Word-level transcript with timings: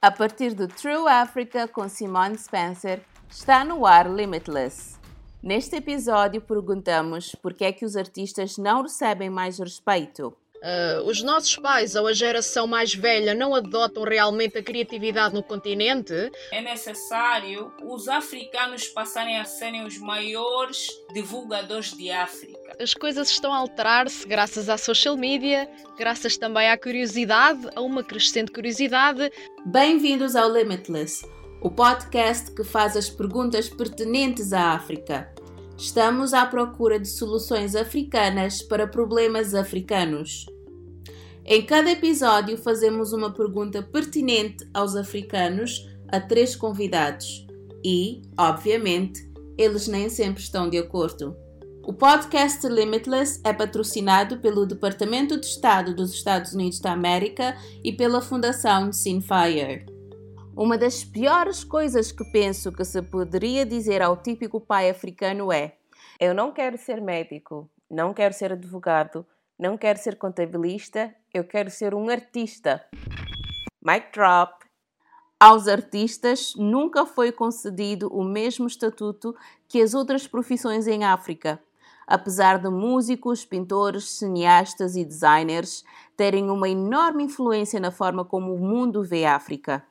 A 0.00 0.12
partir 0.12 0.54
do 0.54 0.68
True 0.68 1.08
Africa 1.08 1.66
com 1.66 1.88
Simone 1.88 2.38
Spencer, 2.38 3.02
está 3.28 3.64
no 3.64 3.84
ar 3.84 4.08
Limitless. 4.08 4.96
Neste 5.42 5.74
episódio 5.74 6.40
perguntamos 6.40 7.34
por 7.42 7.52
que 7.52 7.64
é 7.64 7.72
que 7.72 7.84
os 7.84 7.96
artistas 7.96 8.56
não 8.58 8.82
recebem 8.82 9.28
mais 9.28 9.58
respeito. 9.58 10.32
Uh, 10.58 11.08
os 11.08 11.22
nossos 11.22 11.54
pais 11.56 11.94
ou 11.94 12.08
a 12.08 12.12
geração 12.12 12.66
mais 12.66 12.92
velha 12.92 13.32
não 13.32 13.54
adotam 13.54 14.02
realmente 14.02 14.58
a 14.58 14.62
criatividade 14.62 15.34
no 15.34 15.42
continente? 15.42 16.32
É 16.50 16.60
necessário 16.60 17.72
os 17.84 18.08
africanos 18.08 18.88
passarem 18.88 19.38
a 19.38 19.44
serem 19.44 19.84
os 19.86 19.98
maiores 19.98 20.88
divulgadores 21.12 21.92
de 21.92 22.10
África. 22.10 22.76
As 22.80 22.92
coisas 22.92 23.30
estão 23.30 23.52
a 23.52 23.58
alterar-se 23.58 24.26
graças 24.26 24.68
à 24.68 24.76
social 24.76 25.16
media, 25.16 25.68
graças 25.96 26.36
também 26.36 26.68
à 26.68 26.76
curiosidade, 26.76 27.68
a 27.76 27.80
uma 27.80 28.02
crescente 28.02 28.50
curiosidade. 28.50 29.30
Bem-vindos 29.64 30.34
ao 30.34 30.52
Limitless, 30.52 31.24
o 31.60 31.70
podcast 31.70 32.50
que 32.52 32.64
faz 32.64 32.96
as 32.96 33.08
perguntas 33.08 33.68
pertinentes 33.68 34.52
à 34.52 34.72
África. 34.72 35.32
Estamos 35.78 36.34
à 36.34 36.44
procura 36.44 36.98
de 36.98 37.06
soluções 37.06 37.76
africanas 37.76 38.60
para 38.60 38.88
problemas 38.88 39.54
africanos. 39.54 40.44
Em 41.44 41.64
cada 41.64 41.88
episódio, 41.92 42.58
fazemos 42.58 43.12
uma 43.12 43.32
pergunta 43.32 43.80
pertinente 43.80 44.68
aos 44.74 44.96
africanos 44.96 45.88
a 46.08 46.18
três 46.18 46.56
convidados 46.56 47.46
e, 47.84 48.22
obviamente, 48.36 49.30
eles 49.56 49.86
nem 49.86 50.08
sempre 50.08 50.42
estão 50.42 50.68
de 50.68 50.78
acordo. 50.78 51.36
O 51.86 51.92
podcast 51.92 52.66
Limitless 52.66 53.40
é 53.44 53.52
patrocinado 53.52 54.38
pelo 54.38 54.66
Departamento 54.66 55.38
de 55.38 55.46
Estado 55.46 55.94
dos 55.94 56.12
Estados 56.12 56.54
Unidos 56.54 56.80
da 56.80 56.90
América 56.90 57.56
e 57.84 57.92
pela 57.92 58.20
Fundação 58.20 58.92
Sinfire. 58.92 59.97
Uma 60.58 60.76
das 60.76 61.04
piores 61.04 61.62
coisas 61.62 62.10
que 62.10 62.24
penso 62.32 62.72
que 62.72 62.84
se 62.84 63.00
poderia 63.00 63.64
dizer 63.64 64.02
ao 64.02 64.16
típico 64.16 64.60
pai 64.60 64.90
africano 64.90 65.52
é: 65.52 65.76
Eu 66.18 66.34
não 66.34 66.50
quero 66.50 66.76
ser 66.76 67.00
médico, 67.00 67.70
não 67.88 68.12
quero 68.12 68.34
ser 68.34 68.50
advogado, 68.50 69.24
não 69.56 69.78
quero 69.78 70.00
ser 70.00 70.16
contabilista, 70.16 71.14
eu 71.32 71.44
quero 71.44 71.70
ser 71.70 71.94
um 71.94 72.08
artista. 72.08 72.84
Mic 73.80 74.10
drop. 74.12 74.66
Aos 75.38 75.68
artistas 75.68 76.54
nunca 76.56 77.06
foi 77.06 77.30
concedido 77.30 78.08
o 78.08 78.24
mesmo 78.24 78.66
estatuto 78.66 79.36
que 79.68 79.80
as 79.80 79.94
outras 79.94 80.26
profissões 80.26 80.88
em 80.88 81.04
África, 81.04 81.62
apesar 82.04 82.58
de 82.58 82.68
músicos, 82.68 83.44
pintores, 83.44 84.10
cineastas 84.10 84.96
e 84.96 85.04
designers 85.04 85.84
terem 86.16 86.50
uma 86.50 86.68
enorme 86.68 87.22
influência 87.22 87.78
na 87.78 87.92
forma 87.92 88.24
como 88.24 88.52
o 88.52 88.58
mundo 88.58 89.04
vê 89.04 89.24
a 89.24 89.36
África. 89.36 89.86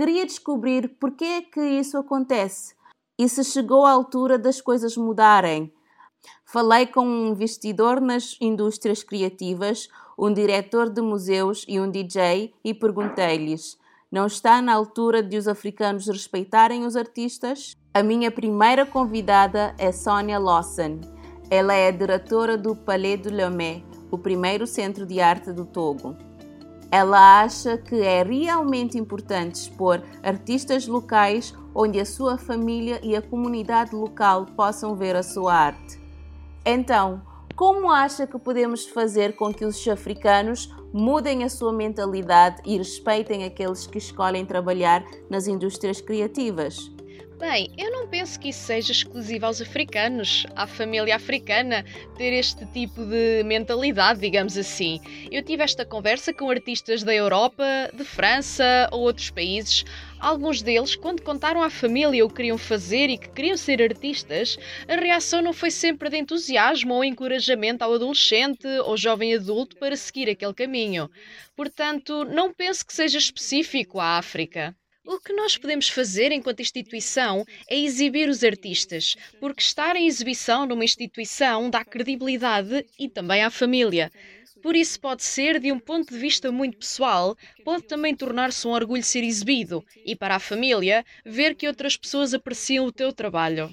Queria 0.00 0.24
descobrir 0.24 0.96
por 0.98 1.10
que 1.10 1.24
é 1.26 1.42
que 1.42 1.60
isso 1.60 1.98
acontece 1.98 2.74
e 3.18 3.28
se 3.28 3.44
chegou 3.44 3.84
a 3.84 3.90
altura 3.90 4.38
das 4.38 4.58
coisas 4.58 4.96
mudarem. 4.96 5.70
Falei 6.42 6.86
com 6.86 7.02
um 7.02 7.28
investidor 7.32 8.00
nas 8.00 8.34
indústrias 8.40 9.02
criativas, 9.02 9.90
um 10.18 10.32
diretor 10.32 10.88
de 10.88 11.02
museus 11.02 11.66
e 11.68 11.78
um 11.78 11.90
DJ 11.90 12.54
e 12.64 12.72
perguntei-lhes: 12.72 13.76
não 14.10 14.24
está 14.24 14.62
na 14.62 14.72
altura 14.72 15.22
de 15.22 15.36
os 15.36 15.46
africanos 15.46 16.06
respeitarem 16.06 16.86
os 16.86 16.96
artistas? 16.96 17.76
A 17.92 18.02
minha 18.02 18.30
primeira 18.30 18.86
convidada 18.86 19.74
é 19.76 19.92
Sonia 19.92 20.38
Lawson. 20.38 20.98
Ela 21.50 21.74
é 21.74 21.92
diretora 21.92 22.56
do 22.56 22.74
Palais 22.74 23.20
de 23.20 23.28
Lomé, 23.28 23.82
o 24.10 24.16
primeiro 24.16 24.66
centro 24.66 25.04
de 25.04 25.20
arte 25.20 25.52
do 25.52 25.66
Togo. 25.66 26.29
Ela 26.90 27.42
acha 27.42 27.78
que 27.78 28.00
é 28.00 28.22
realmente 28.22 28.98
importante 28.98 29.54
expor 29.54 30.02
artistas 30.22 30.86
locais 30.86 31.54
onde 31.74 32.00
a 32.00 32.04
sua 32.04 32.36
família 32.36 32.98
e 33.02 33.14
a 33.14 33.22
comunidade 33.22 33.94
local 33.94 34.46
possam 34.56 34.96
ver 34.96 35.14
a 35.14 35.22
sua 35.22 35.54
arte. 35.54 36.00
Então, 36.66 37.22
como 37.54 37.90
acha 37.90 38.26
que 38.26 38.38
podemos 38.38 38.86
fazer 38.86 39.36
com 39.36 39.52
que 39.52 39.64
os 39.64 39.86
africanos 39.86 40.74
mudem 40.92 41.44
a 41.44 41.48
sua 41.48 41.72
mentalidade 41.72 42.60
e 42.64 42.76
respeitem 42.76 43.44
aqueles 43.44 43.86
que 43.86 43.98
escolhem 43.98 44.44
trabalhar 44.44 45.04
nas 45.28 45.46
indústrias 45.46 46.00
criativas? 46.00 46.90
Bem, 47.40 47.72
eu 47.78 47.90
não 47.90 48.06
penso 48.06 48.38
que 48.38 48.50
isso 48.50 48.66
seja 48.66 48.92
exclusivo 48.92 49.46
aos 49.46 49.62
africanos, 49.62 50.44
à 50.54 50.66
família 50.66 51.16
africana, 51.16 51.86
ter 52.18 52.34
este 52.34 52.66
tipo 52.66 53.02
de 53.02 53.42
mentalidade, 53.44 54.20
digamos 54.20 54.58
assim. 54.58 55.00
Eu 55.32 55.42
tive 55.42 55.62
esta 55.62 55.82
conversa 55.82 56.34
com 56.34 56.50
artistas 56.50 57.02
da 57.02 57.14
Europa, 57.14 57.64
de 57.94 58.04
França 58.04 58.90
ou 58.92 59.00
outros 59.00 59.30
países. 59.30 59.86
Alguns 60.18 60.60
deles, 60.60 60.94
quando 60.94 61.22
contaram 61.22 61.62
à 61.62 61.70
família 61.70 62.26
o 62.26 62.28
que 62.28 62.34
queriam 62.34 62.58
fazer 62.58 63.08
e 63.08 63.16
que 63.16 63.30
queriam 63.30 63.56
ser 63.56 63.80
artistas, 63.80 64.58
a 64.86 64.96
reação 64.96 65.40
não 65.40 65.54
foi 65.54 65.70
sempre 65.70 66.10
de 66.10 66.18
entusiasmo 66.18 66.92
ou 66.92 67.02
encorajamento 67.02 67.82
ao 67.82 67.94
adolescente 67.94 68.66
ou 68.84 68.98
jovem 68.98 69.34
adulto 69.34 69.78
para 69.78 69.96
seguir 69.96 70.28
aquele 70.28 70.52
caminho. 70.52 71.10
Portanto, 71.56 72.22
não 72.26 72.52
penso 72.52 72.84
que 72.84 72.92
seja 72.92 73.16
específico 73.16 73.98
à 73.98 74.18
África. 74.18 74.76
O 75.12 75.18
que 75.18 75.32
nós 75.32 75.58
podemos 75.58 75.88
fazer 75.88 76.30
enquanto 76.30 76.62
instituição 76.62 77.44
é 77.68 77.76
exibir 77.76 78.28
os 78.28 78.44
artistas, 78.44 79.16
porque 79.40 79.60
estar 79.60 79.96
em 79.96 80.06
exibição 80.06 80.64
numa 80.64 80.84
instituição 80.84 81.68
dá 81.68 81.84
credibilidade 81.84 82.86
e 82.96 83.08
também 83.08 83.42
à 83.42 83.50
família. 83.50 84.12
Por 84.62 84.76
isso, 84.76 85.00
pode 85.00 85.24
ser, 85.24 85.58
de 85.58 85.72
um 85.72 85.80
ponto 85.80 86.14
de 86.14 86.16
vista 86.20 86.52
muito 86.52 86.78
pessoal, 86.78 87.36
pode 87.64 87.88
também 87.88 88.14
tornar-se 88.14 88.68
um 88.68 88.70
orgulho 88.70 89.02
ser 89.02 89.24
exibido 89.24 89.84
e, 90.06 90.14
para 90.14 90.36
a 90.36 90.38
família, 90.38 91.04
ver 91.26 91.56
que 91.56 91.66
outras 91.66 91.96
pessoas 91.96 92.32
apreciam 92.32 92.86
o 92.86 92.92
teu 92.92 93.12
trabalho. 93.12 93.68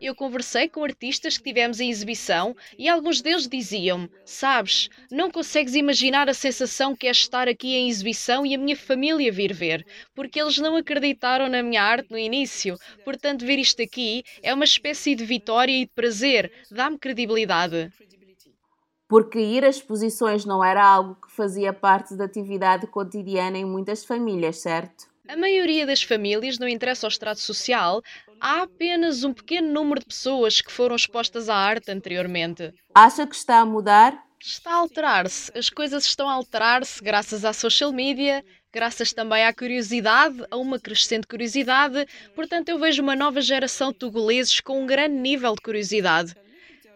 Eu 0.00 0.14
conversei 0.14 0.66
com 0.66 0.82
artistas 0.82 1.36
que 1.36 1.44
tivemos 1.44 1.78
em 1.78 1.90
exibição 1.90 2.56
e 2.78 2.88
alguns 2.88 3.20
deles 3.20 3.46
diziam-me: 3.46 4.10
Sabes, 4.24 4.88
não 5.10 5.30
consegues 5.30 5.74
imaginar 5.74 6.26
a 6.26 6.32
sensação 6.32 6.96
que 6.96 7.06
é 7.06 7.10
estar 7.10 7.46
aqui 7.48 7.74
em 7.74 7.86
exibição 7.90 8.46
e 8.46 8.54
a 8.54 8.58
minha 8.58 8.74
família 8.74 9.30
vir 9.30 9.52
ver, 9.52 9.86
porque 10.14 10.40
eles 10.40 10.56
não 10.56 10.74
acreditaram 10.74 11.50
na 11.50 11.62
minha 11.62 11.82
arte 11.82 12.10
no 12.10 12.16
início. 12.16 12.78
Portanto, 13.04 13.44
ver 13.44 13.58
isto 13.58 13.82
aqui 13.82 14.24
é 14.42 14.54
uma 14.54 14.64
espécie 14.64 15.14
de 15.14 15.26
vitória 15.26 15.72
e 15.72 15.84
de 15.84 15.92
prazer, 15.92 16.50
dá-me 16.70 16.98
credibilidade. 16.98 17.92
Porque 19.06 19.38
ir 19.38 19.66
às 19.66 19.76
exposições 19.76 20.46
não 20.46 20.64
era 20.64 20.82
algo 20.82 21.16
que 21.16 21.30
fazia 21.30 21.74
parte 21.74 22.16
da 22.16 22.24
atividade 22.24 22.86
cotidiana 22.86 23.58
em 23.58 23.66
muitas 23.66 24.02
famílias, 24.02 24.62
certo? 24.62 25.09
A 25.30 25.36
maioria 25.36 25.86
das 25.86 26.02
famílias 26.02 26.58
não 26.58 26.66
interessa 26.66 27.06
ao 27.06 27.08
estrato 27.08 27.40
social, 27.40 28.02
há 28.40 28.62
apenas 28.62 29.22
um 29.22 29.32
pequeno 29.32 29.72
número 29.72 30.00
de 30.00 30.06
pessoas 30.06 30.60
que 30.60 30.72
foram 30.72 30.96
expostas 30.96 31.48
à 31.48 31.54
arte 31.54 31.88
anteriormente. 31.88 32.74
Acha 32.92 33.24
que 33.24 33.36
está 33.36 33.60
a 33.60 33.64
mudar? 33.64 34.20
Está 34.40 34.72
a 34.72 34.78
alterar-se. 34.78 35.56
As 35.56 35.70
coisas 35.70 36.04
estão 36.04 36.28
a 36.28 36.32
alterar-se 36.32 37.00
graças 37.00 37.44
à 37.44 37.52
social 37.52 37.92
media, 37.92 38.44
graças 38.72 39.12
também 39.12 39.44
à 39.44 39.54
curiosidade, 39.54 40.44
a 40.50 40.56
uma 40.56 40.80
crescente 40.80 41.28
curiosidade. 41.28 42.04
Portanto, 42.34 42.70
eu 42.70 42.80
vejo 42.80 43.00
uma 43.00 43.14
nova 43.14 43.40
geração 43.40 43.92
de 43.92 43.98
togoleses 43.98 44.58
com 44.58 44.82
um 44.82 44.86
grande 44.86 45.14
nível 45.14 45.54
de 45.54 45.60
curiosidade. 45.60 46.34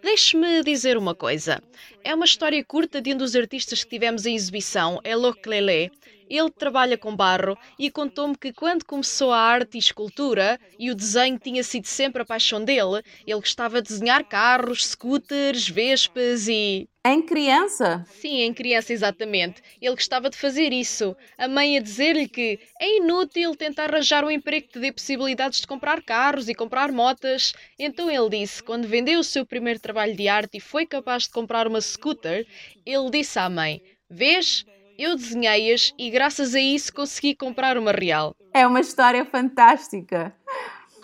Deixe-me 0.02 0.64
dizer 0.64 0.96
uma 0.96 1.14
coisa. 1.14 1.62
É 2.06 2.14
uma 2.14 2.26
história 2.26 2.62
curta 2.62 3.00
de 3.00 3.14
um 3.14 3.16
dos 3.16 3.34
artistas 3.34 3.82
que 3.82 3.88
tivemos 3.88 4.26
em 4.26 4.34
exibição, 4.36 5.00
é 5.02 5.16
Loclele. 5.16 5.90
Ele 6.28 6.50
trabalha 6.50 6.96
com 6.98 7.14
barro 7.14 7.56
e 7.78 7.90
contou-me 7.90 8.36
que 8.36 8.52
quando 8.52 8.84
começou 8.84 9.32
a 9.32 9.38
arte 9.38 9.76
e 9.76 9.78
escultura, 9.78 10.58
e 10.78 10.90
o 10.90 10.94
desenho 10.94 11.38
tinha 11.38 11.62
sido 11.62 11.86
sempre 11.86 12.22
a 12.22 12.26
paixão 12.26 12.64
dele, 12.64 13.02
ele 13.26 13.40
gostava 13.40 13.80
de 13.80 13.88
desenhar 13.88 14.24
carros, 14.24 14.86
scooters, 14.86 15.68
vespas 15.68 16.48
e. 16.48 16.88
Em 17.06 17.20
criança? 17.20 18.02
Sim, 18.08 18.40
em 18.40 18.54
criança, 18.54 18.90
exatamente. 18.90 19.60
Ele 19.78 19.94
gostava 19.94 20.30
de 20.30 20.38
fazer 20.38 20.72
isso. 20.72 21.14
A 21.36 21.46
mãe 21.46 21.76
a 21.76 21.80
dizer-lhe 21.82 22.26
que 22.26 22.58
é 22.80 22.96
inútil 22.96 23.54
tentar 23.54 23.92
arranjar 23.92 24.24
um 24.24 24.30
emprego 24.30 24.66
que 24.66 24.72
te 24.72 24.78
dê 24.78 24.90
possibilidades 24.90 25.60
de 25.60 25.66
comprar 25.66 26.02
carros 26.02 26.48
e 26.48 26.54
comprar 26.54 26.90
motas. 26.90 27.52
Então 27.78 28.10
ele 28.10 28.30
disse, 28.30 28.62
quando 28.62 28.88
vendeu 28.88 29.20
o 29.20 29.24
seu 29.24 29.44
primeiro 29.44 29.78
trabalho 29.78 30.16
de 30.16 30.28
arte 30.28 30.56
e 30.56 30.60
foi 30.60 30.86
capaz 30.86 31.24
de 31.24 31.28
comprar 31.28 31.68
uma 31.68 31.82
scooter, 31.94 32.46
ele 32.84 33.10
disse 33.10 33.38
à 33.38 33.48
mãe: 33.48 33.82
Vês? 34.10 34.64
Eu 34.96 35.16
desenhei-as 35.16 35.92
e 35.98 36.08
graças 36.08 36.54
a 36.54 36.60
isso 36.60 36.92
consegui 36.92 37.34
comprar 37.34 37.76
uma 37.76 37.90
real. 37.90 38.36
É 38.52 38.64
uma 38.64 38.80
história 38.80 39.24
fantástica. 39.24 40.32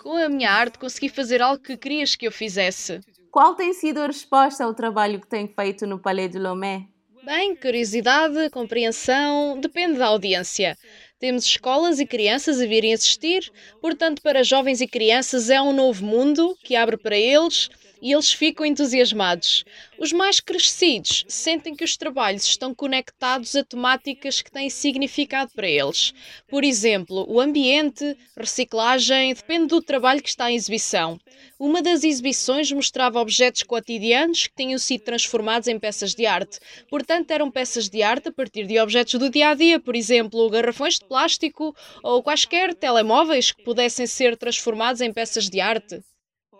Com 0.01 0.15
a 0.15 0.29
minha 0.29 0.49
arte 0.49 0.79
consegui 0.79 1.09
fazer 1.09 1.41
algo 1.41 1.61
que 1.61 1.75
querias 1.75 2.15
que 2.15 2.25
eu 2.25 2.31
fizesse. 2.31 3.01
Qual 3.29 3.53
tem 3.53 3.73
sido 3.73 3.99
a 3.99 4.07
resposta 4.07 4.63
ao 4.63 4.73
trabalho 4.73 5.19
que 5.19 5.27
tem 5.27 5.47
feito 5.47 5.85
no 5.85 5.99
Palais 5.99 6.31
de 6.31 6.39
Lomé? 6.39 6.87
Bem, 7.23 7.55
curiosidade, 7.55 8.49
compreensão, 8.49 9.59
depende 9.59 9.99
da 9.99 10.07
audiência. 10.07 10.75
Temos 11.19 11.45
escolas 11.45 11.99
e 11.99 12.05
crianças 12.05 12.59
a 12.59 12.65
virem 12.65 12.93
assistir, 12.93 13.51
portanto, 13.79 14.23
para 14.23 14.43
jovens 14.43 14.81
e 14.81 14.87
crianças 14.87 15.49
é 15.51 15.61
um 15.61 15.71
novo 15.71 16.03
mundo 16.03 16.57
que 16.63 16.75
abre 16.75 16.97
para 16.97 17.15
eles 17.15 17.69
e 18.01 18.11
eles 18.11 18.33
ficam 18.33 18.65
entusiasmados. 18.65 19.63
Os 19.97 20.11
mais 20.11 20.39
crescidos 20.39 21.23
sentem 21.27 21.75
que 21.75 21.83
os 21.83 21.95
trabalhos 21.95 22.45
estão 22.45 22.73
conectados 22.73 23.55
a 23.55 23.63
temáticas 23.63 24.41
que 24.41 24.51
têm 24.51 24.69
significado 24.69 25.51
para 25.55 25.67
eles. 25.67 26.13
Por 26.49 26.63
exemplo, 26.63 27.25
o 27.29 27.39
ambiente, 27.39 28.17
reciclagem, 28.35 29.33
depende 29.33 29.67
do 29.67 29.81
trabalho 29.81 30.21
que 30.21 30.29
está 30.29 30.51
em 30.51 30.55
exibição. 30.55 31.19
Uma 31.59 31.81
das 31.81 32.03
exibições 32.03 32.71
mostrava 32.71 33.19
objetos 33.19 33.61
cotidianos 33.61 34.47
que 34.47 34.55
tinham 34.55 34.79
sido 34.79 35.03
transformados 35.03 35.67
em 35.67 35.77
peças 35.77 36.15
de 36.15 36.25
arte. 36.25 36.59
Portanto, 36.89 37.29
eram 37.29 37.51
peças 37.51 37.87
de 37.87 38.01
arte 38.01 38.29
a 38.29 38.31
partir 38.31 38.65
de 38.65 38.79
objetos 38.79 39.19
do 39.19 39.29
dia 39.29 39.49
a 39.49 39.53
dia, 39.53 39.79
por 39.79 39.95
exemplo, 39.95 40.49
garrafões 40.49 40.95
de 40.95 41.05
plástico 41.05 41.75
ou 42.01 42.23
quaisquer 42.23 42.73
telemóveis 42.73 43.51
que 43.51 43.63
pudessem 43.63 44.07
ser 44.07 44.35
transformados 44.35 45.01
em 45.01 45.13
peças 45.13 45.47
de 45.47 45.61
arte. 45.61 46.01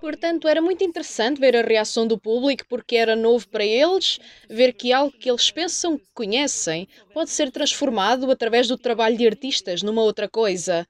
Portanto, 0.02 0.48
era 0.48 0.62
muito 0.62 0.84
interessante 0.84 1.40
ver 1.40 1.56
a 1.56 1.62
reação 1.62 2.08
do 2.08 2.20
público 2.20 2.66
porque 2.68 2.96
era 2.96 3.16
novo 3.16 3.48
para 3.48 3.64
eles, 3.64 4.18
ver 4.50 4.74
que 4.74 4.92
algo 4.92 5.16
que 5.18 5.30
eles 5.30 5.52
pensam 5.52 5.98
que 5.98 6.08
conhecem 6.14 6.88
pode 7.14 7.30
ser 7.30 7.52
transformado 7.52 8.30
através 8.32 8.68
do 8.68 8.78
trabalho 8.78 9.16
de 9.16 9.28
artistas 9.28 9.84
numa 9.84 10.02
outra 10.02 10.28
coisa. 10.28 10.88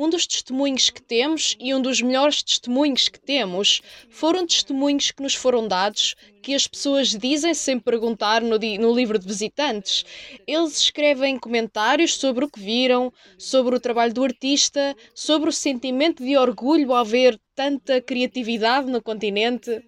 Um 0.00 0.08
dos 0.08 0.28
testemunhos 0.28 0.90
que 0.90 1.02
temos 1.02 1.56
e 1.58 1.74
um 1.74 1.82
dos 1.82 2.00
melhores 2.00 2.40
testemunhos 2.40 3.08
que 3.08 3.18
temos 3.18 3.82
foram 4.08 4.46
testemunhos 4.46 5.10
que 5.10 5.20
nos 5.20 5.34
foram 5.34 5.66
dados 5.66 6.14
que 6.40 6.54
as 6.54 6.68
pessoas 6.68 7.08
dizem 7.08 7.52
sem 7.52 7.80
perguntar 7.80 8.40
no, 8.40 8.56
no 8.56 8.94
livro 8.94 9.18
de 9.18 9.26
visitantes. 9.26 10.04
Eles 10.46 10.82
escrevem 10.82 11.36
comentários 11.36 12.14
sobre 12.14 12.44
o 12.44 12.48
que 12.48 12.60
viram, 12.60 13.12
sobre 13.36 13.74
o 13.74 13.80
trabalho 13.80 14.14
do 14.14 14.22
artista, 14.22 14.94
sobre 15.12 15.50
o 15.50 15.52
sentimento 15.52 16.22
de 16.22 16.36
orgulho 16.36 16.94
ao 16.94 17.04
ver 17.04 17.36
tanta 17.56 18.00
criatividade 18.00 18.88
no 18.88 19.02
continente. 19.02 19.84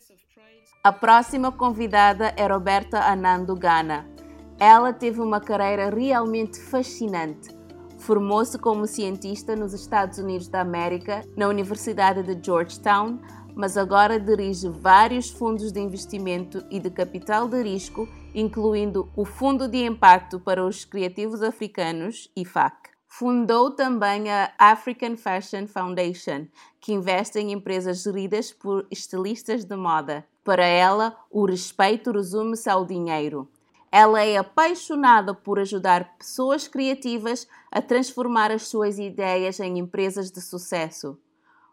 A 0.82 0.90
próxima 0.90 1.52
convidada 1.52 2.34
é 2.36 2.48
Roberta 2.48 2.98
Anando 2.98 3.54
Gana. 3.54 4.10
Ela 4.58 4.92
teve 4.92 5.20
uma 5.20 5.40
carreira 5.40 5.88
realmente 5.88 6.60
fascinante 6.60 7.59
Formou-se 8.00 8.58
como 8.58 8.86
cientista 8.86 9.54
nos 9.54 9.74
Estados 9.74 10.16
Unidos 10.16 10.48
da 10.48 10.62
América, 10.62 11.22
na 11.36 11.48
Universidade 11.48 12.22
de 12.22 12.44
Georgetown, 12.44 13.18
mas 13.54 13.76
agora 13.76 14.18
dirige 14.18 14.70
vários 14.70 15.28
fundos 15.28 15.70
de 15.70 15.80
investimento 15.80 16.64
e 16.70 16.80
de 16.80 16.88
capital 16.88 17.46
de 17.46 17.62
risco, 17.62 18.08
incluindo 18.34 19.06
o 19.14 19.26
Fundo 19.26 19.68
de 19.68 19.84
Impacto 19.84 20.40
para 20.40 20.64
os 20.64 20.82
Criativos 20.82 21.42
Africanos, 21.42 22.30
IFAC. 22.34 22.88
Fundou 23.06 23.70
também 23.72 24.30
a 24.30 24.50
African 24.58 25.16
Fashion 25.16 25.66
Foundation, 25.66 26.46
que 26.80 26.94
investe 26.94 27.38
em 27.38 27.52
empresas 27.52 28.02
geridas 28.02 28.50
por 28.50 28.86
estilistas 28.90 29.64
de 29.64 29.76
moda. 29.76 30.24
Para 30.42 30.64
ela, 30.64 31.14
o 31.30 31.44
respeito 31.44 32.12
resume-se 32.12 32.70
ao 32.70 32.86
dinheiro. 32.86 33.46
Ela 33.92 34.22
é 34.22 34.36
apaixonada 34.36 35.34
por 35.34 35.58
ajudar 35.58 36.16
pessoas 36.16 36.68
criativas 36.68 37.48
a 37.70 37.82
transformar 37.82 38.52
as 38.52 38.68
suas 38.68 38.98
ideias 38.98 39.58
em 39.58 39.78
empresas 39.78 40.30
de 40.30 40.40
sucesso. 40.40 41.18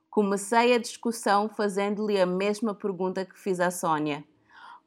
Comecei 0.10 0.74
a 0.74 0.80
discussão 0.80 1.48
fazendo-lhe 1.48 2.20
a 2.20 2.26
mesma 2.26 2.74
pergunta 2.74 3.24
que 3.24 3.38
fiz 3.38 3.60
à 3.60 3.70
Sônia. 3.70 4.24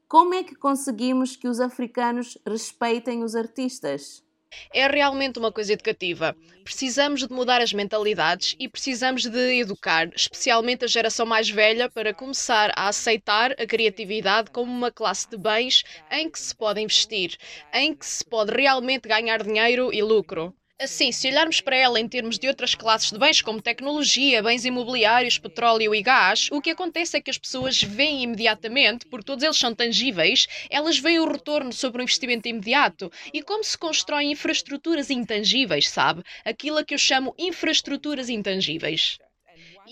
Como 0.08 0.34
é 0.34 0.42
que 0.42 0.56
conseguimos 0.56 1.36
que 1.36 1.46
os 1.46 1.60
africanos 1.60 2.36
respeitem 2.44 3.22
os 3.22 3.36
artistas? 3.36 4.24
É 4.72 4.86
realmente 4.86 5.38
uma 5.38 5.52
coisa 5.52 5.72
educativa. 5.72 6.36
Precisamos 6.64 7.26
de 7.26 7.32
mudar 7.32 7.60
as 7.60 7.72
mentalidades 7.72 8.54
e 8.58 8.68
precisamos 8.68 9.22
de 9.22 9.60
educar, 9.60 10.08
especialmente 10.14 10.84
a 10.84 10.88
geração 10.88 11.24
mais 11.24 11.48
velha, 11.48 11.88
para 11.90 12.14
começar 12.14 12.72
a 12.76 12.88
aceitar 12.88 13.52
a 13.52 13.66
criatividade 13.66 14.50
como 14.50 14.72
uma 14.72 14.90
classe 14.90 15.28
de 15.28 15.36
bens 15.36 15.82
em 16.10 16.28
que 16.30 16.38
se 16.38 16.54
pode 16.54 16.80
investir, 16.80 17.36
em 17.72 17.94
que 17.94 18.04
se 18.06 18.24
pode 18.24 18.52
realmente 18.52 19.08
ganhar 19.08 19.42
dinheiro 19.42 19.92
e 19.92 20.02
lucro. 20.02 20.54
Assim, 20.80 21.12
se 21.12 21.28
olharmos 21.28 21.60
para 21.60 21.76
ela 21.76 22.00
em 22.00 22.08
termos 22.08 22.38
de 22.38 22.48
outras 22.48 22.74
classes 22.74 23.12
de 23.12 23.18
bens, 23.18 23.42
como 23.42 23.60
tecnologia, 23.60 24.42
bens 24.42 24.64
imobiliários, 24.64 25.38
petróleo 25.38 25.94
e 25.94 26.02
gás, 26.02 26.48
o 26.50 26.60
que 26.60 26.70
acontece 26.70 27.18
é 27.18 27.20
que 27.20 27.30
as 27.30 27.36
pessoas 27.36 27.82
veem 27.82 28.22
imediatamente, 28.22 29.04
porque 29.06 29.26
todos 29.26 29.44
eles 29.44 29.58
são 29.58 29.74
tangíveis, 29.74 30.46
elas 30.70 30.98
veem 30.98 31.18
o 31.20 31.30
retorno 31.30 31.70
sobre 31.70 32.00
o 32.00 32.04
investimento 32.04 32.48
imediato. 32.48 33.12
E 33.32 33.42
como 33.42 33.62
se 33.62 33.76
constroem 33.76 34.32
infraestruturas 34.32 35.10
intangíveis, 35.10 35.86
sabe? 35.86 36.22
Aquilo 36.46 36.78
a 36.78 36.84
que 36.84 36.94
eu 36.94 36.98
chamo 36.98 37.34
infraestruturas 37.38 38.30
intangíveis. 38.30 39.18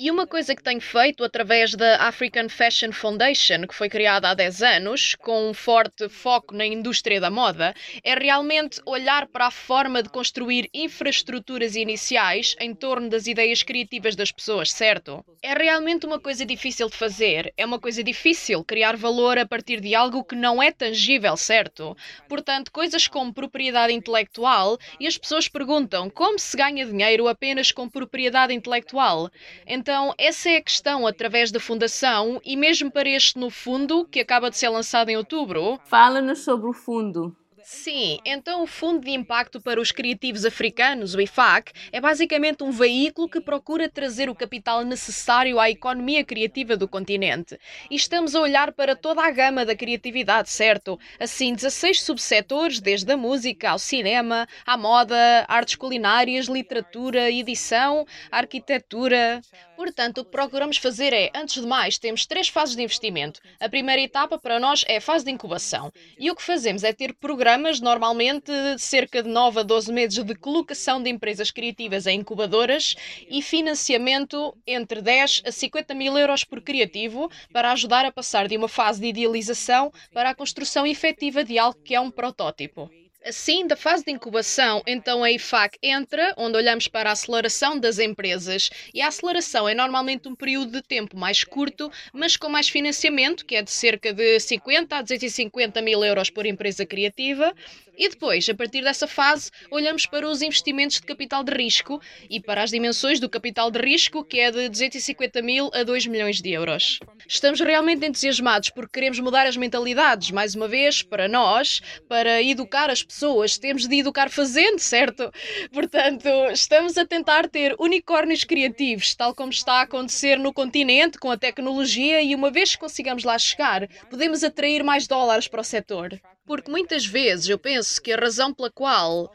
E 0.00 0.12
uma 0.12 0.28
coisa 0.28 0.54
que 0.54 0.62
tenho 0.62 0.80
feito 0.80 1.24
através 1.24 1.74
da 1.74 1.96
African 2.06 2.48
Fashion 2.48 2.92
Foundation, 2.92 3.66
que 3.66 3.74
foi 3.74 3.88
criada 3.88 4.30
há 4.30 4.34
10 4.34 4.62
anos, 4.62 5.16
com 5.16 5.50
um 5.50 5.52
forte 5.52 6.08
foco 6.08 6.54
na 6.54 6.64
indústria 6.64 7.20
da 7.20 7.32
moda, 7.32 7.74
é 8.04 8.14
realmente 8.14 8.80
olhar 8.86 9.26
para 9.26 9.48
a 9.48 9.50
forma 9.50 10.00
de 10.00 10.08
construir 10.08 10.70
infraestruturas 10.72 11.74
iniciais 11.74 12.54
em 12.60 12.72
torno 12.76 13.08
das 13.08 13.26
ideias 13.26 13.64
criativas 13.64 14.14
das 14.14 14.30
pessoas, 14.30 14.70
certo? 14.70 15.24
É 15.42 15.52
realmente 15.52 16.06
uma 16.06 16.20
coisa 16.20 16.46
difícil 16.46 16.88
de 16.88 16.96
fazer, 16.96 17.52
é 17.56 17.66
uma 17.66 17.80
coisa 17.80 18.00
difícil 18.04 18.62
criar 18.62 18.96
valor 18.96 19.36
a 19.36 19.46
partir 19.46 19.80
de 19.80 19.96
algo 19.96 20.22
que 20.22 20.36
não 20.36 20.62
é 20.62 20.70
tangível, 20.70 21.36
certo? 21.36 21.96
Portanto, 22.28 22.70
coisas 22.70 23.08
como 23.08 23.34
propriedade 23.34 23.92
intelectual, 23.92 24.78
e 25.00 25.08
as 25.08 25.18
pessoas 25.18 25.48
perguntam 25.48 26.08
como 26.08 26.38
se 26.38 26.56
ganha 26.56 26.86
dinheiro 26.86 27.26
apenas 27.26 27.72
com 27.72 27.88
propriedade 27.88 28.54
intelectual. 28.54 29.28
Então, 29.66 29.87
então, 29.88 30.14
essa 30.18 30.50
é 30.50 30.56
a 30.56 30.62
questão 30.62 31.06
através 31.06 31.50
da 31.50 31.58
Fundação 31.58 32.42
e 32.44 32.58
mesmo 32.58 32.90
para 32.90 33.08
este 33.08 33.38
no 33.38 33.48
fundo, 33.48 34.04
que 34.04 34.20
acaba 34.20 34.50
de 34.50 34.58
ser 34.58 34.68
lançado 34.68 35.08
em 35.08 35.16
outubro. 35.16 35.80
Fala-nos 35.86 36.40
sobre 36.40 36.68
o 36.68 36.74
fundo. 36.74 37.34
Sim, 37.70 38.18
então 38.24 38.62
o 38.62 38.66
Fundo 38.66 39.04
de 39.04 39.10
Impacto 39.10 39.60
para 39.60 39.78
os 39.78 39.92
Criativos 39.92 40.46
Africanos, 40.46 41.14
o 41.14 41.20
IFAC, 41.20 41.70
é 41.92 42.00
basicamente 42.00 42.62
um 42.62 42.70
veículo 42.70 43.28
que 43.28 43.42
procura 43.42 43.90
trazer 43.90 44.30
o 44.30 44.34
capital 44.34 44.82
necessário 44.84 45.60
à 45.60 45.68
economia 45.68 46.24
criativa 46.24 46.78
do 46.78 46.88
continente. 46.88 47.58
E 47.90 47.94
estamos 47.94 48.34
a 48.34 48.40
olhar 48.40 48.72
para 48.72 48.96
toda 48.96 49.22
a 49.22 49.30
gama 49.30 49.66
da 49.66 49.76
criatividade, 49.76 50.48
certo? 50.48 50.98
Assim, 51.20 51.52
16 51.52 52.00
subsetores, 52.00 52.80
desde 52.80 53.12
a 53.12 53.18
música 53.18 53.70
ao 53.70 53.78
cinema, 53.78 54.48
à 54.64 54.74
moda, 54.76 55.44
artes 55.46 55.76
culinárias, 55.76 56.46
literatura, 56.46 57.30
edição, 57.30 58.06
arquitetura. 58.30 59.42
Portanto, 59.78 60.18
o 60.18 60.24
que 60.24 60.32
procuramos 60.32 60.76
fazer 60.76 61.12
é, 61.12 61.30
antes 61.32 61.62
de 61.62 61.68
mais, 61.68 61.98
temos 61.98 62.26
três 62.26 62.48
fases 62.48 62.74
de 62.74 62.82
investimento. 62.82 63.40
A 63.60 63.68
primeira 63.68 64.02
etapa 64.02 64.36
para 64.36 64.58
nós 64.58 64.84
é 64.88 64.96
a 64.96 65.00
fase 65.00 65.24
de 65.24 65.30
incubação. 65.30 65.92
E 66.18 66.28
o 66.32 66.34
que 66.34 66.42
fazemos 66.42 66.82
é 66.82 66.92
ter 66.92 67.14
programas 67.14 67.78
normalmente 67.78 68.50
cerca 68.76 69.22
de 69.22 69.28
9 69.28 69.60
a 69.60 69.62
12 69.62 69.92
meses 69.92 70.24
de 70.24 70.34
colocação 70.34 71.00
de 71.00 71.08
empresas 71.08 71.52
criativas 71.52 72.08
em 72.08 72.18
incubadoras 72.18 72.96
e 73.30 73.40
financiamento 73.40 74.52
entre 74.66 75.00
10 75.00 75.42
a 75.46 75.52
50 75.52 75.94
mil 75.94 76.18
euros 76.18 76.42
por 76.42 76.60
criativo 76.60 77.30
para 77.52 77.70
ajudar 77.70 78.04
a 78.04 78.10
passar 78.10 78.48
de 78.48 78.56
uma 78.56 78.66
fase 78.66 79.00
de 79.00 79.06
idealização 79.06 79.92
para 80.12 80.30
a 80.30 80.34
construção 80.34 80.84
efetiva 80.84 81.44
de 81.44 81.56
algo 81.56 81.78
que 81.84 81.94
é 81.94 82.00
um 82.00 82.10
protótipo. 82.10 82.90
Assim, 83.24 83.66
da 83.66 83.76
fase 83.76 84.04
de 84.04 84.12
incubação, 84.12 84.80
então 84.86 85.24
a 85.24 85.30
IFAC 85.30 85.76
entra, 85.82 86.32
onde 86.36 86.56
olhamos 86.56 86.86
para 86.86 87.10
a 87.10 87.12
aceleração 87.12 87.78
das 87.78 87.98
empresas. 87.98 88.70
E 88.94 89.02
a 89.02 89.08
aceleração 89.08 89.68
é 89.68 89.74
normalmente 89.74 90.28
um 90.28 90.36
período 90.36 90.70
de 90.70 90.82
tempo 90.82 91.16
mais 91.16 91.42
curto, 91.42 91.90
mas 92.12 92.36
com 92.36 92.48
mais 92.48 92.68
financiamento, 92.68 93.44
que 93.44 93.56
é 93.56 93.62
de 93.62 93.72
cerca 93.72 94.12
de 94.12 94.38
50 94.38 94.96
a 94.96 95.02
250 95.02 95.82
mil 95.82 96.04
euros 96.04 96.30
por 96.30 96.46
empresa 96.46 96.86
criativa. 96.86 97.52
E 97.98 98.08
depois, 98.08 98.48
a 98.48 98.54
partir 98.54 98.82
dessa 98.84 99.08
fase, 99.08 99.50
olhamos 99.72 100.06
para 100.06 100.28
os 100.28 100.40
investimentos 100.40 100.98
de 100.98 101.02
capital 101.02 101.42
de 101.42 101.52
risco 101.52 102.00
e 102.30 102.40
para 102.40 102.62
as 102.62 102.70
dimensões 102.70 103.18
do 103.18 103.28
capital 103.28 103.72
de 103.72 103.80
risco, 103.80 104.24
que 104.24 104.38
é 104.38 104.52
de 104.52 104.68
250 104.68 105.42
mil 105.42 105.68
a 105.74 105.82
2 105.82 106.06
milhões 106.06 106.40
de 106.40 106.52
euros. 106.52 107.00
Estamos 107.26 107.58
realmente 107.58 108.06
entusiasmados 108.06 108.70
porque 108.70 108.92
queremos 108.92 109.18
mudar 109.18 109.48
as 109.48 109.56
mentalidades, 109.56 110.30
mais 110.30 110.54
uma 110.54 110.68
vez, 110.68 111.02
para 111.02 111.26
nós, 111.26 111.80
para 112.08 112.40
educar 112.40 112.88
as 112.88 113.02
pessoas. 113.08 113.58
Temos 113.58 113.88
de 113.88 113.98
educar 113.98 114.30
fazendo, 114.30 114.78
certo? 114.78 115.32
Portanto, 115.72 116.28
estamos 116.52 116.96
a 116.96 117.06
tentar 117.06 117.48
ter 117.48 117.74
unicórnios 117.78 118.44
criativos, 118.44 119.14
tal 119.14 119.34
como 119.34 119.50
está 119.50 119.74
a 119.74 119.82
acontecer 119.82 120.38
no 120.38 120.52
continente 120.52 121.18
com 121.18 121.30
a 121.30 121.36
tecnologia, 121.36 122.22
e 122.22 122.34
uma 122.34 122.50
vez 122.50 122.72
que 122.72 122.80
consigamos 122.80 123.24
lá 123.24 123.38
chegar, 123.38 123.88
podemos 124.10 124.44
atrair 124.44 124.84
mais 124.84 125.06
dólares 125.06 125.48
para 125.48 125.62
o 125.62 125.64
setor. 125.64 126.20
Porque 126.46 126.70
muitas 126.70 127.04
vezes 127.04 127.48
eu 127.48 127.58
penso 127.58 128.00
que 128.00 128.12
a 128.12 128.16
razão 128.16 128.54
pela 128.54 128.70
qual 128.70 129.32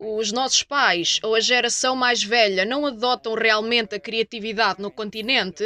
os 0.00 0.30
nossos 0.30 0.62
pais 0.62 1.18
ou 1.22 1.34
a 1.34 1.40
geração 1.40 1.96
mais 1.96 2.22
velha 2.22 2.64
não 2.64 2.86
adotam 2.86 3.34
realmente 3.34 3.94
a 3.94 4.00
criatividade 4.00 4.80
no 4.80 4.90
continente, 4.90 5.64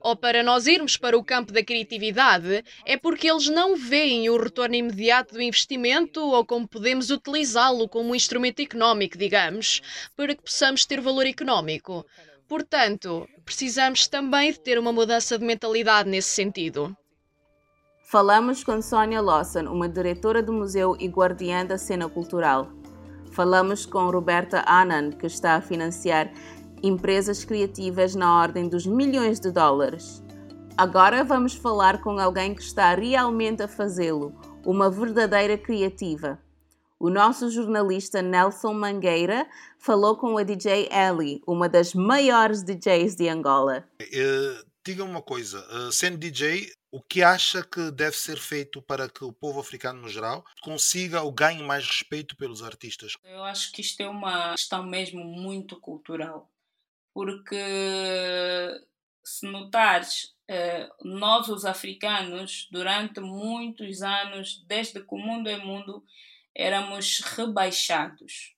ou 0.00 0.14
para 0.14 0.42
nós 0.42 0.66
irmos 0.66 0.96
para 0.96 1.16
o 1.16 1.24
campo 1.24 1.52
da 1.52 1.64
criatividade, 1.64 2.64
é 2.84 2.96
porque 2.96 3.30
eles 3.30 3.48
não 3.48 3.76
veem 3.76 4.28
o 4.28 4.36
retorno 4.36 4.74
imediato 4.74 5.34
do 5.34 5.42
investimento 5.42 6.20
ou 6.20 6.44
como 6.44 6.68
podemos 6.68 7.10
utilizá-lo 7.10 7.88
como 7.88 8.10
um 8.10 8.14
instrumento 8.14 8.60
económico, 8.60 9.16
digamos, 9.16 9.80
para 10.16 10.34
que 10.34 10.42
possamos 10.42 10.84
ter 10.84 11.00
valor 11.00 11.26
económico. 11.26 12.04
Portanto, 12.48 13.26
precisamos 13.44 14.06
também 14.06 14.52
de 14.52 14.60
ter 14.60 14.78
uma 14.78 14.92
mudança 14.92 15.38
de 15.38 15.44
mentalidade 15.44 16.10
nesse 16.10 16.30
sentido. 16.30 16.94
Falamos 18.04 18.62
com 18.62 18.82
Sonia 18.82 19.22
Lawson, 19.22 19.70
uma 19.70 19.88
diretora 19.88 20.42
do 20.42 20.52
museu 20.52 20.94
e 21.00 21.08
guardiã 21.08 21.64
da 21.64 21.78
cena 21.78 22.10
cultural. 22.10 22.81
Falamos 23.32 23.86
com 23.86 24.10
Roberta 24.10 24.62
Anand, 24.66 25.12
que 25.12 25.26
está 25.26 25.54
a 25.54 25.60
financiar 25.62 26.30
empresas 26.82 27.44
criativas 27.44 28.14
na 28.14 28.38
ordem 28.38 28.68
dos 28.68 28.86
milhões 28.86 29.40
de 29.40 29.50
dólares. 29.50 30.22
Agora 30.76 31.24
vamos 31.24 31.54
falar 31.54 32.02
com 32.02 32.18
alguém 32.18 32.54
que 32.54 32.62
está 32.62 32.94
realmente 32.94 33.62
a 33.62 33.68
fazê-lo, 33.68 34.34
uma 34.66 34.90
verdadeira 34.90 35.56
criativa. 35.56 36.38
O 37.00 37.08
nosso 37.08 37.50
jornalista 37.50 38.20
Nelson 38.20 38.74
Mangueira 38.74 39.46
falou 39.78 40.16
com 40.16 40.36
a 40.36 40.42
DJ 40.42 40.88
Ellie, 40.92 41.42
uma 41.46 41.70
das 41.70 41.94
maiores 41.94 42.62
DJs 42.62 43.16
de 43.16 43.28
Angola. 43.28 43.84
Uh, 44.00 44.64
diga 44.84 45.04
uma 45.04 45.22
coisa, 45.22 45.58
uh, 45.74 45.90
sendo 45.90 46.18
DJ, 46.18 46.70
o 46.92 47.00
que 47.00 47.22
acha 47.22 47.64
que 47.64 47.90
deve 47.90 48.14
ser 48.14 48.36
feito 48.36 48.82
para 48.82 49.08
que 49.08 49.24
o 49.24 49.32
povo 49.32 49.58
africano 49.58 50.02
no 50.02 50.08
geral 50.10 50.44
consiga 50.60 51.22
ou 51.22 51.32
ganhe 51.32 51.62
mais 51.62 51.86
respeito 51.86 52.36
pelos 52.36 52.62
artistas? 52.62 53.16
Eu 53.24 53.42
acho 53.42 53.72
que 53.72 53.80
isto 53.80 54.00
é 54.02 54.08
uma 54.08 54.52
questão 54.52 54.84
mesmo 54.84 55.24
muito 55.24 55.80
cultural, 55.80 56.50
porque 57.14 57.56
se 59.24 59.46
notares, 59.46 60.36
eh, 60.46 60.86
nós 61.02 61.48
os 61.48 61.64
africanos, 61.64 62.68
durante 62.70 63.20
muitos 63.20 64.02
anos, 64.02 64.62
desde 64.66 65.00
que 65.00 65.14
o 65.14 65.18
mundo 65.18 65.48
é 65.48 65.56
mundo, 65.56 66.04
éramos 66.54 67.20
rebaixados. 67.20 68.54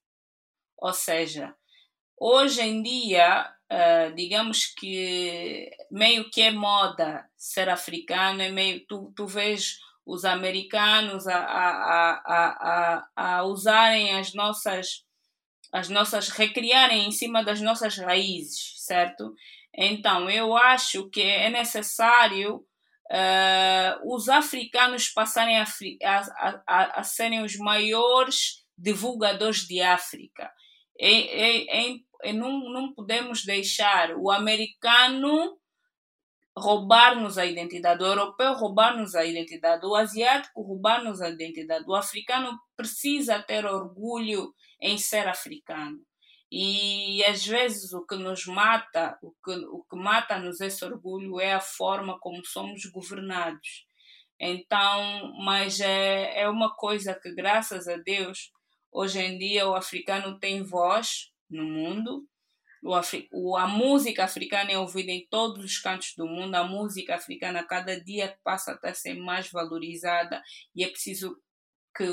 Ou 0.77 0.93
seja, 0.93 1.55
hoje 2.19 2.63
em 2.63 2.83
dia, 2.83 3.54
eh, 3.71 4.11
digamos 4.13 4.67
que 4.67 5.71
meio 5.91 6.31
que 6.31 6.43
é 6.43 6.51
moda 6.51 7.25
ser 7.37 7.69
africano, 7.69 8.43
é 8.43 8.51
meio, 8.51 8.85
tu, 8.87 9.13
tu 9.17 9.27
vês 9.27 9.79
os 10.07 10.25
americanos 10.25 11.27
a, 11.27 11.39
a, 11.39 12.11
a, 12.27 13.07
a, 13.17 13.39
a 13.39 13.45
usarem 13.45 14.15
as 14.17 14.35
nossas, 14.35 15.05
as 15.73 15.89
nossas, 15.89 16.29
recriarem 16.29 17.07
em 17.07 17.11
cima 17.11 17.43
das 17.43 17.61
nossas 17.61 17.97
raízes, 17.97 18.75
certo? 18.77 19.35
Então, 19.75 20.29
eu 20.29 20.57
acho 20.57 21.09
que 21.09 21.23
é 21.23 21.49
necessário 21.49 22.65
uh, 23.11 24.15
os 24.15 24.29
africanos 24.29 25.09
passarem 25.09 25.59
a, 25.59 25.65
a, 26.05 26.63
a, 26.67 27.01
a, 27.01 27.03
serem 27.03 27.43
os 27.43 27.57
maiores 27.57 28.63
divulgadores 28.77 29.67
de 29.67 29.81
África. 29.81 30.51
E, 30.99 31.09
e, 31.09 31.93
e 31.95 32.05
não, 32.33 32.73
não 32.73 32.93
podemos 32.93 33.45
deixar 33.45 34.17
o 34.17 34.31
americano 34.31 35.59
roubar-nos 36.57 37.37
a 37.37 37.45
identidade, 37.45 38.03
o 38.03 38.07
europeu 38.07 38.55
roubar-nos 38.55 39.15
a 39.15 39.25
identidade, 39.25 39.85
o 39.85 39.95
asiático 39.95 40.63
roubar-nos 40.63 41.21
a 41.21 41.29
identidade. 41.29 41.85
O 41.89 41.95
africano 41.95 42.59
precisa 42.77 43.43
ter 43.43 43.67
orgulho 43.67 44.55
em 44.81 44.97
ser 44.97 45.27
africano. 45.27 45.99
E 46.51 47.25
às 47.25 47.45
vezes 47.45 47.93
o 47.93 48.07
que 48.07 48.15
nos 48.15 48.47
mata, 48.47 49.19
o 49.21 49.33
que, 49.45 49.51
o 49.51 49.85
que 49.91 49.97
mata-nos 49.97 50.61
esse 50.61 50.85
orgulho 50.85 51.41
é 51.41 51.53
a 51.55 51.61
forma 51.61 52.19
como 52.21 52.45
somos 52.45 52.85
governados. 52.87 53.85
Então, 54.39 55.33
mas 55.45 55.81
é, 55.81 56.43
é 56.43 56.49
uma 56.49 56.75
coisa 56.77 57.15
que, 57.15 57.35
graças 57.35 57.89
a 57.89 57.97
Deus, 57.97 58.53
hoje 58.93 59.21
em 59.21 59.37
dia 59.37 59.69
o 59.69 59.75
africano 59.75 60.39
tem 60.39 60.63
voz 60.63 61.34
no 61.51 61.65
mundo. 61.65 62.27
O, 62.83 62.95
Afri 62.95 63.29
o, 63.33 63.57
a 63.57 63.67
música 63.67 64.25
africana 64.25 64.71
é 64.71 64.79
ouvida 64.79 65.11
em 65.11 65.27
todos 65.29 65.65
os 65.65 65.79
cantos 65.79 66.15
do 66.17 66.27
mundo. 66.27 66.55
A 66.55 66.65
música 66.65 67.15
africana, 67.15 67.67
cada 67.67 67.99
dia 68.01 68.39
passa 68.45 68.79
a 68.83 68.95
ser 68.95 69.15
mais 69.15 69.51
valorizada. 69.51 70.43
E 70.75 70.85
é 70.85 70.89
preciso 70.89 71.41
que 71.97 72.07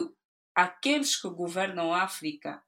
aqueles 0.55 1.19
que 1.19 1.29
governam 1.29 1.93
a 1.93 2.03
África 2.03 2.61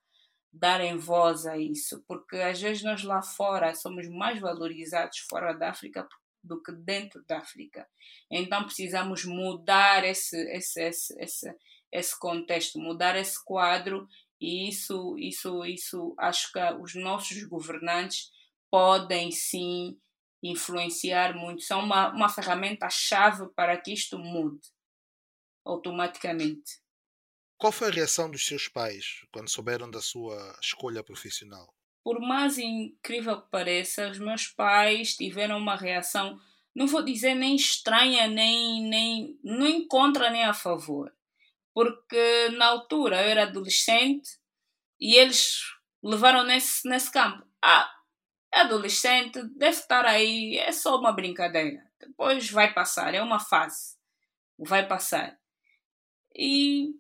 darem 0.52 0.98
voz 0.98 1.48
a 1.48 1.58
isso, 1.58 2.04
porque 2.08 2.38
às 2.38 2.62
vezes 2.62 2.84
nós 2.84 3.04
lá 3.04 3.24
fora 3.24 3.74
somos 3.74 4.08
mais 4.08 4.40
valorizados 4.40 5.20
fora 5.28 5.52
da 5.54 5.72
África 5.72 6.08
do 6.44 6.62
que 6.62 6.72
dentro 6.72 7.24
da 7.26 7.40
África. 7.40 7.88
Então 8.30 8.64
precisamos 8.64 9.26
mudar 9.26 10.04
esse, 10.04 10.38
esse, 10.52 10.82
esse, 10.84 11.20
esse, 11.20 11.56
esse 11.92 12.20
contexto, 12.20 12.78
mudar 12.78 13.16
esse 13.16 13.44
quadro 13.44 14.08
e 14.40 14.68
isso, 14.68 15.16
isso, 15.18 15.64
isso 15.66 16.16
acho 16.18 16.52
que 16.52 16.60
os 16.82 16.96
nossos 16.96 17.44
governantes 17.44 18.32
podem 18.70 19.32
sim 19.32 19.98
influenciar 20.42 21.34
muito, 21.36 21.62
são 21.62 21.80
uma, 21.80 22.10
uma 22.10 22.28
ferramenta-chave 22.28 23.48
para 23.56 23.78
que 23.78 23.94
isto 23.94 24.20
mude 24.20 24.68
automaticamente. 25.66 26.82
Qual 27.58 27.72
foi 27.72 27.88
a 27.88 27.92
reação 27.92 28.30
dos 28.30 28.46
seus 28.46 28.68
pais 28.68 29.26
quando 29.32 29.50
souberam 29.50 29.90
da 29.90 30.02
sua 30.02 30.58
escolha 30.62 31.02
profissional? 31.02 31.74
Por 32.04 32.20
mais 32.20 32.58
incrível 32.58 33.42
que 33.42 33.50
pareça, 33.50 34.10
os 34.10 34.20
meus 34.20 34.48
pais 34.48 35.16
tiveram 35.16 35.58
uma 35.58 35.78
reação, 35.78 36.38
não 36.76 36.88
vou 36.88 37.02
dizer 37.02 37.34
nem 37.34 37.56
estranha, 37.56 38.28
nem, 38.28 38.84
nem 38.90 39.40
nem 39.42 39.88
contra 39.88 40.30
nem 40.30 40.44
a 40.44 40.54
favor. 40.54 41.14
Porque 41.74 42.50
na 42.50 42.68
altura 42.68 43.22
eu 43.22 43.30
era 43.30 43.44
adolescente 43.44 44.30
e 45.00 45.16
eles 45.16 45.62
levaram 46.04 46.44
nesse, 46.44 46.88
nesse 46.88 47.12
campo. 47.12 47.46
Ah, 47.62 47.90
é 48.54 48.62
adolescente, 48.62 49.42
deve 49.56 49.78
estar 49.78 50.06
aí, 50.06 50.58
é 50.58 50.72
só 50.72 50.98
uma 50.98 51.12
brincadeira. 51.12 51.84
Depois 52.00 52.50
vai 52.50 52.74
passar, 52.74 53.14
é 53.16 53.22
uma 53.22 53.40
fase. 53.40 53.98
Vai 54.58 54.88
passar. 54.88 55.38
E 56.36 56.96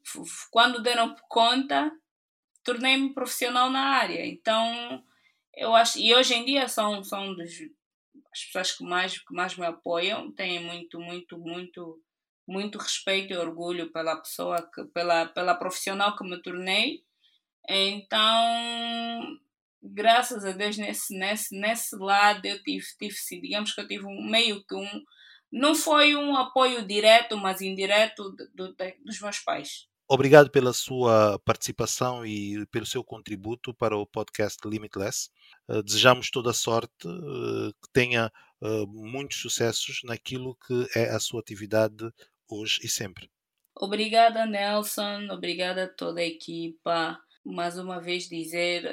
quando 0.52 0.82
deram 0.82 1.16
conta, 1.28 1.92
tornei-me 2.64 3.14
profissional 3.14 3.70
na 3.70 3.82
área. 3.82 4.26
Então, 4.26 5.04
eu 5.54 5.76
acho. 5.76 6.00
E 6.00 6.14
hoje 6.16 6.34
em 6.34 6.46
dia 6.46 6.68
são, 6.68 7.04
são 7.04 7.36
dos, 7.36 7.52
as 8.32 8.46
pessoas 8.46 8.72
que 8.72 8.84
mais, 8.84 9.18
que 9.20 9.34
mais 9.34 9.56
me 9.56 9.66
apoiam. 9.66 10.32
Têm 10.32 10.64
muito, 10.64 11.00
muito, 11.00 11.38
muito, 11.38 12.02
muito 12.48 12.78
respeito 12.78 13.34
e 13.34 13.38
orgulho 13.38 13.92
pela 13.92 14.16
pessoa, 14.18 14.62
que, 14.74 14.84
pela, 14.86 15.26
pela 15.28 15.56
profissional 15.56 16.16
que 16.16 16.24
me 16.24 16.42
tornei. 16.42 17.04
Então, 17.68 19.38
graças 19.82 20.46
a 20.46 20.52
Deus, 20.52 20.78
nesse, 20.78 21.18
nesse, 21.18 21.60
nesse 21.60 21.96
lado, 21.96 22.46
eu 22.46 22.62
tive, 22.64 22.86
tive, 23.00 23.42
digamos 23.42 23.74
que 23.74 23.82
eu 23.82 23.88
tive 23.88 24.06
um, 24.06 24.30
meio 24.30 24.64
que 24.66 24.76
um 24.76 25.04
não 25.54 25.76
foi 25.76 26.16
um 26.16 26.36
apoio 26.36 26.84
direto, 26.84 27.38
mas 27.38 27.62
indireto 27.62 28.32
do, 28.32 28.74
do, 28.74 28.76
dos 29.06 29.22
meus 29.22 29.38
pais. 29.38 29.88
Obrigado 30.10 30.50
pela 30.50 30.74
sua 30.74 31.40
participação 31.46 32.26
e 32.26 32.66
pelo 32.68 32.86
seu 32.86 33.04
contributo 33.04 33.74
para 33.74 33.96
o 33.96 34.06
podcast 34.06 34.58
Limitless. 34.66 35.30
Uh, 35.70 35.84
desejamos 35.84 36.30
toda 36.30 36.50
a 36.50 36.54
sorte, 36.54 37.08
uh, 37.08 37.72
que 37.72 37.94
tenha 37.94 38.32
uh, 38.62 38.88
muitos 38.88 39.38
sucessos 39.38 40.02
naquilo 40.04 40.58
que 40.68 40.88
é 40.96 41.10
a 41.12 41.20
sua 41.20 41.40
atividade 41.40 42.12
hoje 42.50 42.80
e 42.84 42.88
sempre. 42.88 43.30
Obrigada, 43.76 44.46
Nelson. 44.46 45.28
Obrigada 45.32 45.86
a 45.86 45.88
toda 45.88 46.22
a 46.22 46.26
equipa. 46.26 47.20
Mais 47.46 47.78
uma 47.78 48.00
vez 48.00 48.30
dizer 48.30 48.84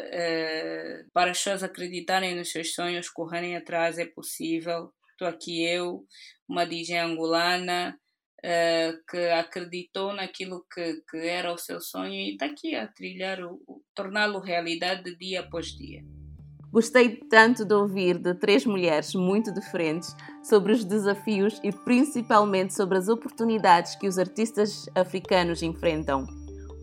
para 1.12 1.30
as 1.30 1.38
pessoas 1.38 1.62
acreditarem 1.62 2.34
nos 2.34 2.50
seus 2.50 2.74
sonhos, 2.74 3.08
correrem 3.08 3.56
atrás, 3.56 3.98
é 3.98 4.06
possível. 4.06 4.92
Estou 5.12 5.28
aqui 5.28 5.62
eu, 5.62 6.06
uma 6.48 6.64
DJ 6.64 6.98
angolana 6.98 7.96
uh, 8.40 9.04
que 9.08 9.18
acreditou 9.28 10.12
naquilo 10.12 10.64
que, 10.72 11.02
que 11.08 11.18
era 11.18 11.52
o 11.52 11.58
seu 11.58 11.80
sonho 11.80 12.14
e 12.14 12.32
está 12.32 12.46
aqui 12.46 12.74
a 12.74 12.86
trilhar, 12.88 13.38
torná-lo 13.94 14.40
realidade 14.40 15.16
dia 15.16 15.40
após 15.40 15.66
dia. 15.66 16.02
Gostei 16.72 17.16
tanto 17.28 17.64
de 17.64 17.74
ouvir 17.74 18.18
de 18.18 18.34
três 18.34 18.64
mulheres 18.64 19.14
muito 19.14 19.52
diferentes 19.52 20.14
sobre 20.42 20.72
os 20.72 20.84
desafios 20.84 21.60
e 21.64 21.72
principalmente 21.72 22.74
sobre 22.74 22.96
as 22.96 23.08
oportunidades 23.08 23.96
que 23.96 24.06
os 24.06 24.18
artistas 24.18 24.88
africanos 24.94 25.62
enfrentam. 25.62 26.26